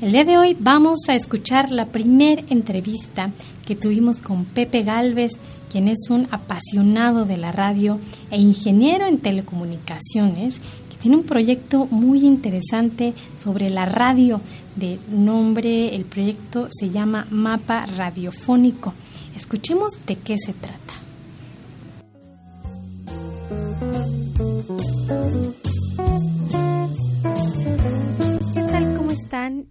[0.02, 3.30] El día de hoy vamos a escuchar la primera entrevista
[3.66, 5.32] que tuvimos con Pepe Galvez,
[5.70, 8.00] quien es un apasionado de la radio
[8.30, 10.58] e ingeniero en telecomunicaciones,
[10.90, 14.42] que tiene un proyecto muy interesante sobre la radio,
[14.76, 18.92] de nombre, el proyecto se llama Mapa Radiofónico.
[19.34, 20.83] Escuchemos de qué se trata.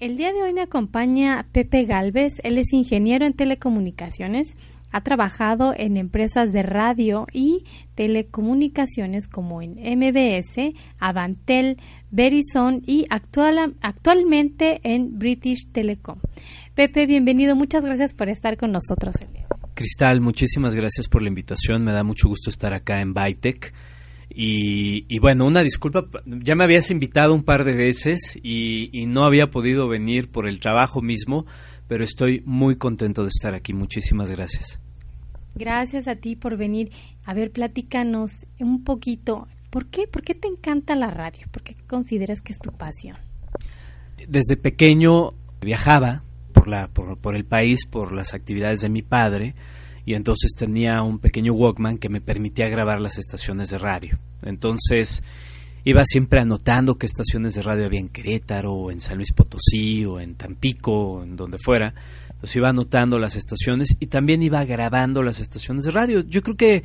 [0.04, 2.42] El día de hoy me acompaña Pepe Galvez.
[2.44, 4.58] Él es ingeniero en telecomunicaciones.
[4.92, 7.64] Ha trabajado en empresas de radio y
[7.96, 11.78] telecomunicaciones como en MBS, Avantel,
[12.12, 16.20] Verizon y actual, actualmente en British Telecom.
[16.76, 17.56] Pepe, bienvenido.
[17.56, 19.16] Muchas gracias por estar con nosotros.
[19.74, 21.82] Cristal, muchísimas gracias por la invitación.
[21.82, 23.74] Me da mucho gusto estar acá en Bytech.
[24.30, 29.50] Y, bueno, una disculpa, ya me habías invitado un par de veces y, no había
[29.52, 31.46] podido venir por el trabajo mismo,
[31.88, 33.74] pero estoy muy contento de estar aquí.
[33.74, 34.80] Muchísimas gracias.
[35.56, 36.92] Gracias a ti por venir.
[37.26, 39.48] A ver, platícanos un poquito.
[39.70, 40.08] ¿Por qué?
[40.08, 41.46] ¿Por qué te encanta la radio?
[41.52, 43.18] ¿Por qué consideras que es tu pasión?
[44.28, 49.54] Desde pequeño viajaba por, la, por, por el país, por las actividades de mi padre
[50.06, 54.20] y entonces tenía un pequeño Walkman que me permitía grabar las estaciones de radio.
[54.42, 55.24] Entonces
[55.86, 60.20] iba siempre anotando qué estaciones de radio había en Querétaro, en San Luis Potosí, o
[60.20, 61.94] en Tampico, o en donde fuera.
[62.30, 66.22] Entonces iba anotando las estaciones y también iba grabando las estaciones de radio.
[66.22, 66.84] Yo creo que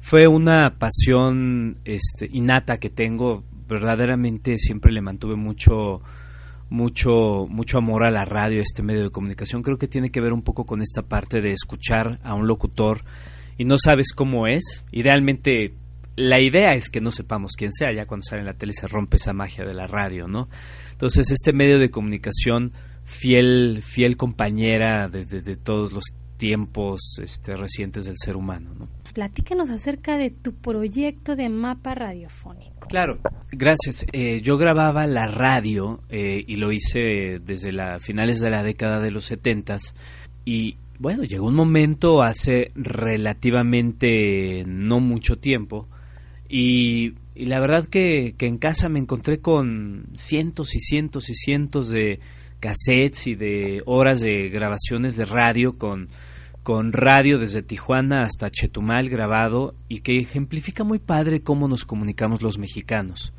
[0.00, 3.44] fue una pasión este, innata que tengo.
[3.68, 6.02] Verdaderamente siempre le mantuve mucho
[6.70, 9.62] mucho, mucho amor a la radio, este medio de comunicación.
[9.62, 13.02] Creo que tiene que ver un poco con esta parte de escuchar a un locutor
[13.56, 14.84] y no sabes cómo es.
[14.92, 15.74] Idealmente,
[16.16, 18.88] la idea es que no sepamos quién sea, ya cuando sale en la tele se
[18.88, 20.48] rompe esa magia de la radio, ¿no?
[20.92, 22.72] Entonces, este medio de comunicación,
[23.04, 26.04] fiel, fiel compañera de, de, de todos los
[26.38, 28.88] tiempos este, recientes del ser humano, ¿no?
[29.12, 32.86] Platícanos acerca de tu proyecto de mapa radiofónico.
[32.88, 33.18] Claro,
[33.50, 34.06] gracias.
[34.12, 39.00] Eh, yo grababa la radio eh, y lo hice desde las finales de la década
[39.00, 39.94] de los setentas
[40.44, 45.88] y bueno, llegó un momento hace relativamente no mucho tiempo
[46.48, 51.90] y, la verdad que, que, en casa me encontré con cientos y cientos y cientos
[51.90, 52.20] de
[52.58, 56.08] cassettes y de horas de grabaciones de radio con
[56.68, 62.42] con radio desde Tijuana hasta Chetumal grabado y que ejemplifica muy padre cómo nos comunicamos
[62.42, 63.32] los mexicanos.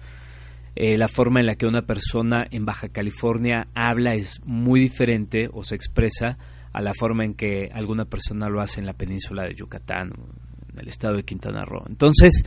[0.75, 5.47] Eh, la forma en la que una persona en Baja California habla es muy diferente
[5.53, 6.39] o se expresa
[6.73, 10.11] a la forma en que alguna persona lo hace en la península de Yucatán,
[10.73, 11.83] en el estado de Quintana Roo.
[11.87, 12.43] Entonces,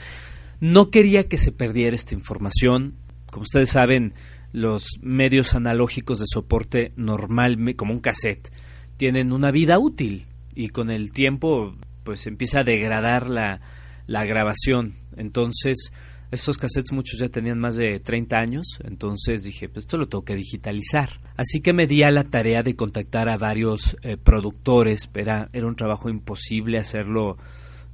[0.59, 2.97] no quería que se perdiera esta información.
[3.31, 4.15] Como ustedes saben,
[4.51, 8.51] los medios analógicos de soporte normal, como un cassette,
[8.97, 11.75] tienen una vida útil y con el tiempo
[12.05, 13.61] pues empieza a degradar la,
[14.07, 14.95] la grabación.
[15.17, 15.93] Entonces,
[16.33, 20.25] estos cassettes muchos ya tenían más de 30 años, entonces dije, pues esto lo tengo
[20.25, 21.21] que digitalizar.
[21.37, 25.67] Así que me di a la tarea de contactar a varios eh, productores, era, era
[25.67, 27.37] un trabajo imposible hacerlo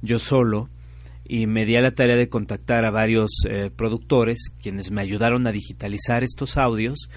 [0.01, 0.69] yo solo,
[1.25, 5.45] y me di a la tarea de contactar a varios eh, productores, quienes me ayudaron
[5.45, 7.09] a digitalizar estos audios,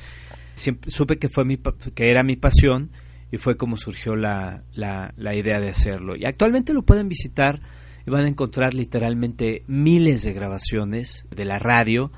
[0.55, 2.91] siempre supe que fue mi que era mi pasión
[3.33, 6.17] y fue como surgió la, la, la idea de hacerlo.
[6.17, 7.61] Y actualmente lo pueden visitar
[8.07, 12.13] y van a encontrar literalmente miles de grabaciones de la radio.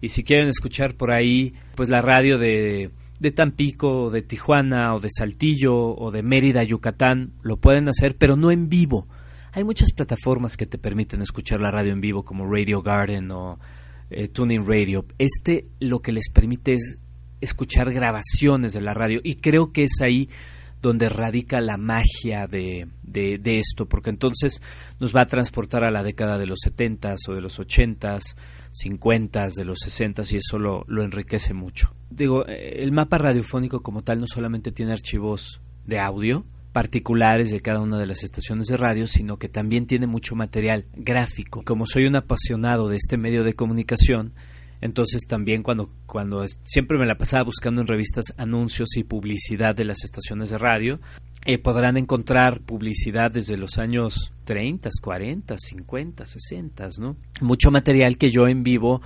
[0.00, 2.90] Y si quieren escuchar por ahí, pues la radio de,
[3.20, 8.16] de Tampico, o de Tijuana, o de Saltillo, o de Mérida, Yucatán, lo pueden hacer,
[8.16, 9.08] pero no en vivo.
[9.52, 13.58] Hay muchas plataformas que te permiten escuchar la radio en vivo, como Radio Garden o
[14.10, 15.04] eh, Tuning Radio.
[15.18, 16.98] Este lo que les permite es
[17.40, 20.28] escuchar grabaciones de la radio y creo que es ahí
[20.80, 24.62] donde radica la magia de, de, esto, porque entonces
[25.00, 28.36] nos va a transportar a la década de los 70 o de los 80s,
[28.70, 31.94] 50 de los 60 y eso lo, lo enriquece mucho.
[32.10, 37.60] Digo, eh, el mapa radiofónico como tal no solamente tiene archivos de audio, particulares de
[37.60, 41.62] cada una de las estaciones de radio, sino que también tiene mucho material gráfico.
[41.64, 44.34] Como soy un apasionado de este medio de comunicación,
[44.80, 49.84] entonces también cuando, cuando siempre me la pasaba buscando en revistas anuncios y publicidad de
[49.84, 51.00] las estaciones de radio,
[51.44, 57.16] eh, podrán encontrar publicidad desde los años 30, 40, 50, 60, ¿no?
[57.40, 59.00] Mucho material que yo en vivo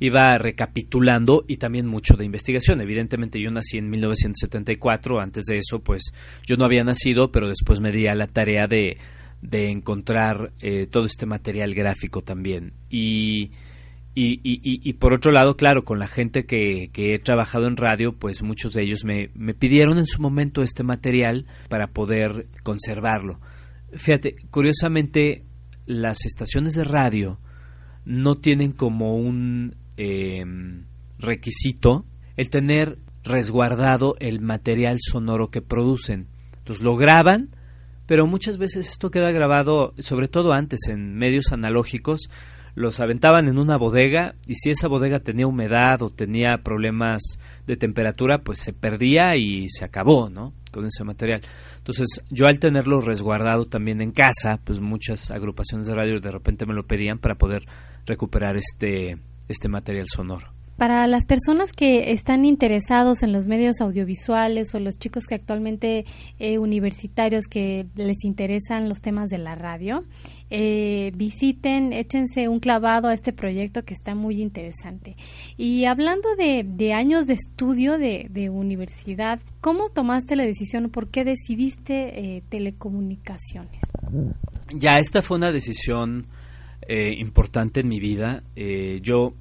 [0.00, 2.80] iba recapitulando y también mucho de investigación.
[2.80, 6.12] Evidentemente yo nací en 1974, antes de eso pues
[6.46, 8.98] yo no había nacido, pero después me di a la tarea de,
[9.42, 12.72] de encontrar eh, todo este material gráfico también.
[12.90, 13.50] Y
[14.14, 18.16] y, y, por otro lado, claro, con la gente que, que he trabajado en radio,
[18.16, 23.38] pues muchos de ellos me, me, pidieron en su momento este material para poder conservarlo.
[23.92, 25.44] Fíjate, curiosamente,
[25.86, 27.38] las estaciones de radio
[28.04, 30.86] no tienen como un em,
[31.18, 32.04] requisito
[32.36, 36.28] el tener resguardado el material sonoro que producen.
[36.58, 37.50] Entonces lo graban,
[38.06, 42.30] pero muchas veces esto queda grabado, sobre todo antes en medios analógicos,
[42.78, 47.76] los aventaban en una bodega y si esa bodega tenía humedad o tenía problemas de
[47.76, 50.54] temperatura, pues se perdía y se acabó, ¿no?
[50.70, 51.42] Con ese material.
[51.78, 56.66] Entonces, yo al tenerlo resguardado también en casa, pues muchas agrupaciones de radio de repente
[56.66, 57.64] me lo pedían para poder
[58.06, 59.18] recuperar este,
[59.48, 60.57] este material sonoro.
[60.78, 66.04] Para las personas que están interesados en los medios audiovisuales o los chicos que actualmente
[66.38, 70.04] eh, universitarios que les interesan los temas de la radio,
[70.50, 75.16] eh, visiten, échense un clavado a este proyecto que está muy interesante.
[75.56, 80.90] Y hablando de, años de estudio de, universidad, ¿cómo tomaste la decisión?
[80.90, 83.80] ¿Por qué decidiste eh, telecomunicaciones?
[84.72, 86.28] Ya, esta fue una decisión
[86.82, 88.44] eh, importante en mi vida.
[89.02, 89.34] yo,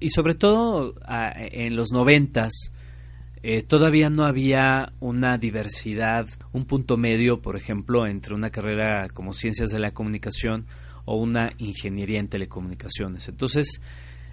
[0.00, 2.72] y sobre todo en los noventas,
[3.42, 9.32] eh, todavía no había una diversidad, un punto medio, por ejemplo, entre una carrera como
[9.32, 10.66] ciencias de la comunicación
[11.04, 13.28] o una ingeniería en telecomunicaciones.
[13.28, 13.80] Entonces,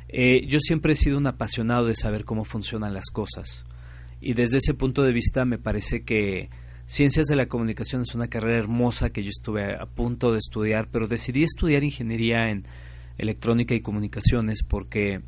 [0.09, 3.65] eh, yo siempre he sido un apasionado de saber cómo funcionan las cosas.
[4.21, 6.49] Y desde ese punto de vista me parece que
[6.87, 10.89] ciencias de la comunicación es una carrera hermosa que yo estuve a punto de estudiar,
[10.91, 12.65] pero decidí estudiar ingeniería en
[13.17, 15.21] electrónica y comunicaciones porque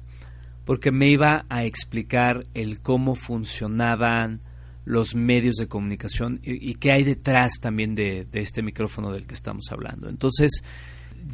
[0.68, 4.42] porque me iba a explicar el cómo funcionaban
[4.84, 9.72] los medios de comunicación y, qué hay detrás también de, este micrófono del que estamos
[9.72, 10.10] hablando.
[10.10, 10.62] Entonces,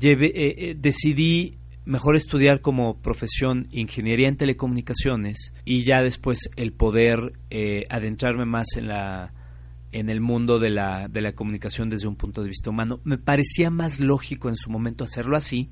[0.03, 7.33] eh, eh, decidí mejor estudiar como profesión ingeniería en telecomunicaciones y ya después el poder
[7.49, 9.33] eh, adentrarme más en la
[9.91, 12.99] en el mundo de la, de la comunicación desde un punto de vista humano.
[13.03, 15.69] Me parecía más lógico en su momento hacerlo así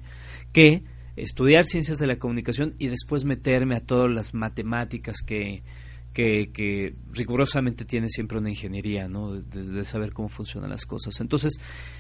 [0.52, 0.84] que
[1.16, 5.64] estudiar ciencias de la comunicación y después meterme a todas las matemáticas que,
[6.14, 9.34] que, rigurosamente tiene siempre una ingeniería, ¿no?
[9.34, 11.20] De, saber cómo funcionan las cosas.
[11.20, 11.54] Entonces,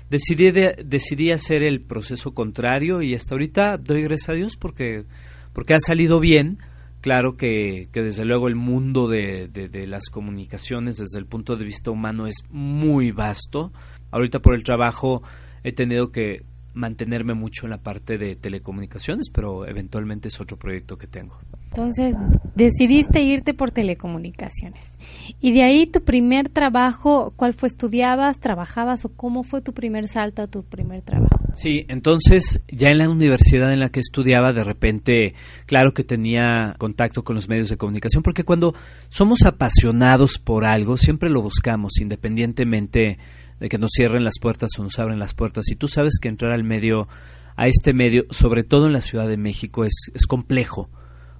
[0.09, 5.05] decidí, decidí hacer el proceso contrario y hasta ahorita doy gracias a Dios porque,
[5.53, 6.59] porque ha salido bien.
[7.01, 11.65] Claro que, que desde luego el mundo de, de, las comunicaciones desde el punto de
[11.65, 13.73] vista humano es muy vasto.
[14.11, 15.23] Ahorita por el trabajo
[15.63, 16.43] he tenido que
[16.73, 21.37] mantenerme mucho en la parte de telecomunicaciones, pero eventualmente es otro proyecto que tengo.
[21.71, 22.15] Entonces,
[22.53, 24.91] decidiste irte por telecomunicaciones.
[25.39, 27.69] Y de ahí tu primer trabajo, ¿cuál fue?
[27.69, 31.39] ¿Estudiabas, trabajabas o cómo fue tu primer salto a tu primer trabajo?
[31.55, 35.33] Sí, entonces ya en la universidad en la que estudiaba, de repente,
[35.65, 38.75] claro que tenía contacto con los medios de comunicación, porque cuando
[39.07, 43.17] somos apasionados por algo, siempre lo buscamos, independientemente
[43.61, 45.69] de que nos cierren las puertas o nos abren las puertas.
[45.69, 47.07] Y tú sabes que entrar al medio,
[47.55, 50.89] a este medio, sobre todo en la Ciudad de México, es, es complejo,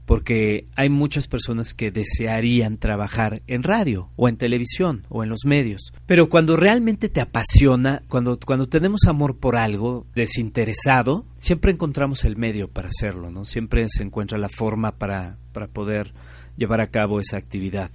[0.05, 5.45] porque hay muchas personas que desearían trabajar en radio o en televisión o en los
[5.45, 5.93] medios.
[6.05, 12.37] Pero cuando realmente te apasiona, cuando, cuando tenemos amor por algo desinteresado, siempre encontramos el
[12.37, 13.45] medio para hacerlo, ¿no?
[13.45, 16.13] Siempre se encuentra la forma para, para poder
[16.55, 17.89] llevar a cabo esa actividad.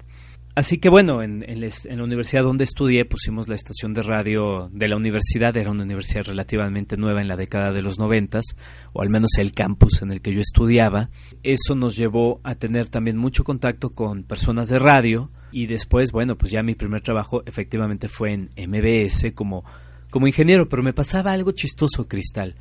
[0.57, 4.97] Así que bueno, en, la universidad donde estudié pusimos la estación de radio de la
[4.97, 8.57] universidad, era una universidad relativamente nueva en la década de los noventas,
[8.95, 11.11] o al menos el campus en el que yo estudiaba.
[11.43, 16.39] Eso nos llevó a tener también mucho contacto con personas de radio y después, bueno,
[16.39, 19.63] pues ya mi primer trabajo efectivamente fue en MBS como,
[20.09, 22.55] como ingeniero, pero me pasaba algo chistoso, Cristal.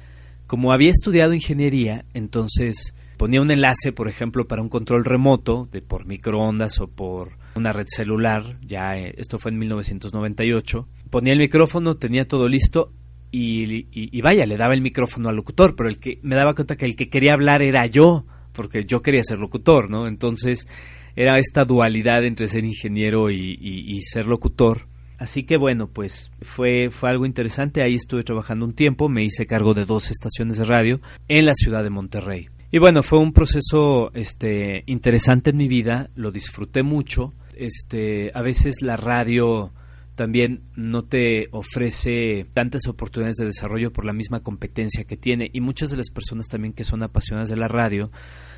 [0.47, 5.82] Como había estudiado ingeniería, entonces ponía un enlace, por ejemplo, para un control remoto, de
[5.82, 11.39] por microondas o por una red celular, ya eh, esto fue en 1998, ponía el
[11.39, 12.91] micrófono, tenía todo listo
[13.32, 16.86] y, vaya, le daba el micrófono al locutor, pero el que me daba cuenta que
[16.86, 20.07] el que quería hablar era yo, porque yo quería ser locutor, ¿no?
[20.07, 20.68] Entonces
[21.16, 24.88] era esta dualidad entre ser ingeniero y, ser locutor.
[25.18, 27.82] Así que bueno, pues fue, fue algo interesante.
[27.82, 31.53] Ahí estuve trabajando un tiempo, me hice cargo de dos estaciones de radio en la
[31.55, 32.49] ciudad de Monterrey.
[32.76, 37.32] Y bueno, fue un proceso este, interesante en mi vida, lo disfruté mucho.
[37.55, 39.71] Este, a veces la radio
[40.15, 45.49] también no te ofrece tantas oportunidades de desarrollo por la misma competencia que tiene.
[45.53, 48.11] Y muchas de las personas también que son apasionadas de la radio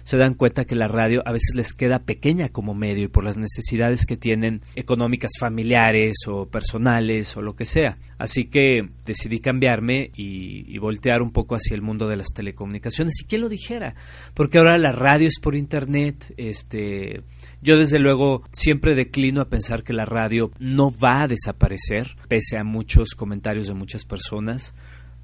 [0.08, 3.26] se dan cuenta que la radio a veces les queda pequeña como medio y por
[3.26, 7.98] las necesidades que tienen económicas familiares o personales o lo que sea.
[8.18, 13.20] Así que decidí cambiarme y, voltear un poco hacia el mundo de las telecomunicaciones.
[13.20, 13.96] ¿Y quién lo dijera?
[14.34, 17.24] Porque ahora la radio es por internet, este
[17.62, 22.58] yo desde luego siempre declino a pensar que la radio no va a desaparecer, pese
[22.58, 24.74] a muchos comentarios de muchas personas,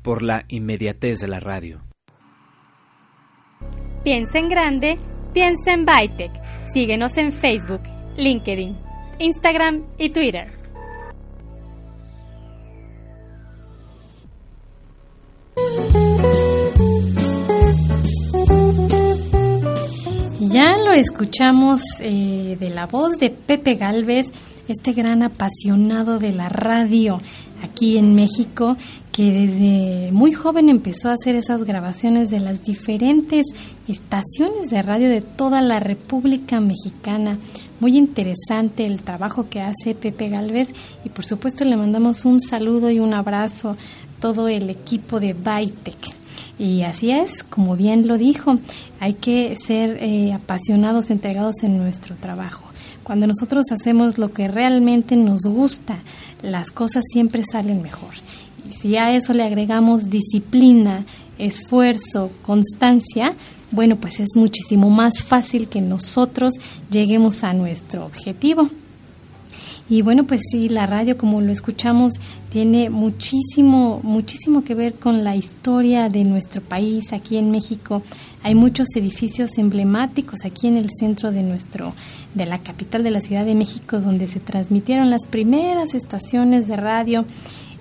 [0.02, 1.93] por la inmediatez de la radio.
[4.04, 5.00] Piensa en grande,
[5.34, 6.32] piensa en Bytec.
[6.74, 7.82] Síguenos en Facebook,
[8.18, 8.76] LinkedIn,
[9.20, 10.52] Instagram y Twitter.
[20.40, 24.28] Ya lo escuchamos eh, de la voz de Pepe Galvez,
[24.68, 27.20] este gran apasionado de la radio
[27.64, 28.76] aquí en México,
[29.14, 33.46] que desde muy joven empezó a hacer esas grabaciones de las diferentes
[33.88, 37.38] estaciones de radio de toda la República Mexicana.
[37.80, 40.74] Muy interesante el trabajo que hace Pepe Galvez
[41.06, 43.78] y por supuesto le mandamos un saludo y un abrazo a
[44.20, 46.16] todo el equipo de Bytec.
[46.58, 48.58] Y así es, como bien lo dijo,
[49.00, 52.64] hay que ser eh, apasionados, entregados en nuestro trabajo.
[53.04, 56.00] Cuando nosotros hacemos lo que realmente nos gusta,
[56.42, 58.14] las cosas siempre salen mejor.
[58.74, 61.06] Si a eso le agregamos disciplina,
[61.38, 63.36] esfuerzo, constancia,
[63.72, 66.56] bueno, pues es muchísimo más fácil que nosotros
[66.90, 68.70] lleguemos a nuestro objetivo.
[69.90, 72.14] Y bueno, pues sí, la radio, como lo escuchamos,
[72.50, 78.02] tiene muchísimo, muchísimo que ver con la historia de nuestro país aquí en México.
[78.44, 81.94] Hay muchos edificios emblemáticos aquí en el centro de nuestro,
[82.34, 86.78] de la capital de la Ciudad de México, donde se transmitieron las primeras estaciones de
[86.78, 87.26] radio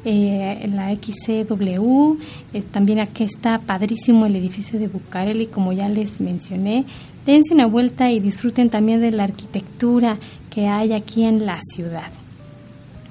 [0.04, 2.18] eh, la XCW,
[2.52, 6.84] eh, también aquí está padrísimo el edificio de Bucareli, como ya les mencioné.
[7.24, 10.18] Dense una vuelta y disfruten también de la arquitectura
[10.50, 12.10] que hay aquí en la ciudad.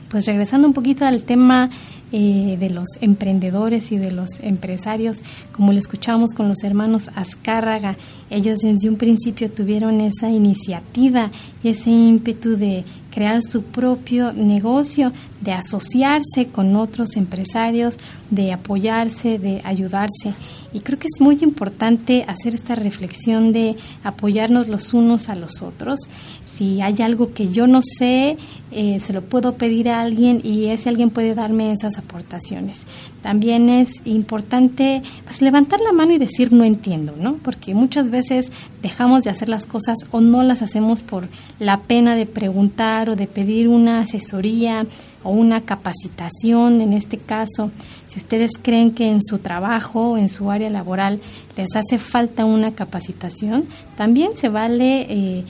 [0.09, 1.69] Pues regresando un poquito al tema
[2.11, 5.19] eh, de los emprendedores y de los empresarios,
[5.53, 7.95] como lo escuchamos con los hermanos Azcárraga,
[8.29, 11.31] ellos desde un principio tuvieron esa iniciativa
[11.63, 17.97] y ese ímpetu de crear su propio negocio, de asociarse con otros empresarios,
[18.29, 20.33] de apoyarse, de ayudarse.
[20.73, 25.61] Y creo que es muy importante hacer esta reflexión de apoyarnos los unos a los
[25.61, 25.99] otros.
[26.45, 28.37] Si hay algo que yo no sé,
[28.71, 32.83] eh, se lo puedo pedir a alguien y ese alguien puede darme esas aportaciones.
[33.21, 37.35] También es importante pues, levantar la mano y decir no entiendo, ¿no?
[37.35, 38.51] Porque muchas veces
[38.81, 41.27] dejamos de hacer las cosas o no las hacemos por
[41.59, 44.85] la pena de preguntar o de pedir una asesoría
[45.23, 47.71] o una capacitación en este caso.
[48.07, 51.21] Si ustedes creen que en su trabajo o en su área laboral
[51.57, 53.65] les hace falta una capacitación,
[53.95, 55.45] también se vale eh,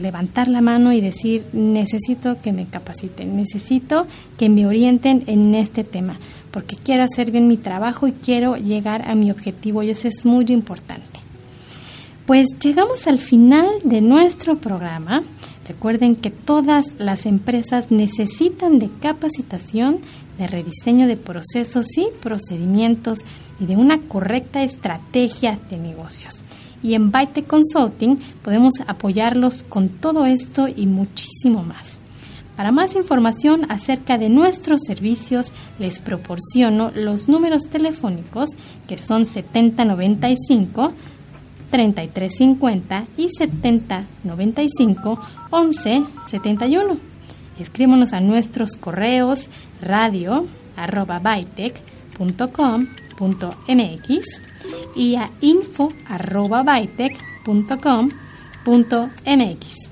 [0.00, 4.06] levantar la mano y decir necesito que me capaciten, necesito
[4.38, 6.18] que me orienten en este tema,
[6.50, 10.24] porque quiero hacer bien mi trabajo y quiero llegar a mi objetivo y eso es
[10.24, 11.19] muy importante.
[12.30, 15.24] Pues llegamos al final de nuestro programa.
[15.66, 19.98] Recuerden que todas las empresas necesitan de capacitación,
[20.38, 23.24] de rediseño de procesos y procedimientos
[23.58, 26.42] y de una correcta estrategia de negocios.
[26.84, 31.96] Y en Byte Consulting podemos apoyarlos con todo esto y muchísimo más.
[32.56, 35.50] Para más información acerca de nuestros servicios,
[35.80, 38.50] les proporciono los números telefónicos
[38.86, 40.92] que son 7095
[41.70, 45.20] 3350 y 7095
[45.52, 46.98] 1171.
[47.58, 49.48] Escríbanos a nuestros correos
[49.80, 50.46] radio
[50.76, 51.20] arroba
[53.68, 54.40] .mx
[54.94, 56.62] y a info arroba
[59.24, 59.88] .mx.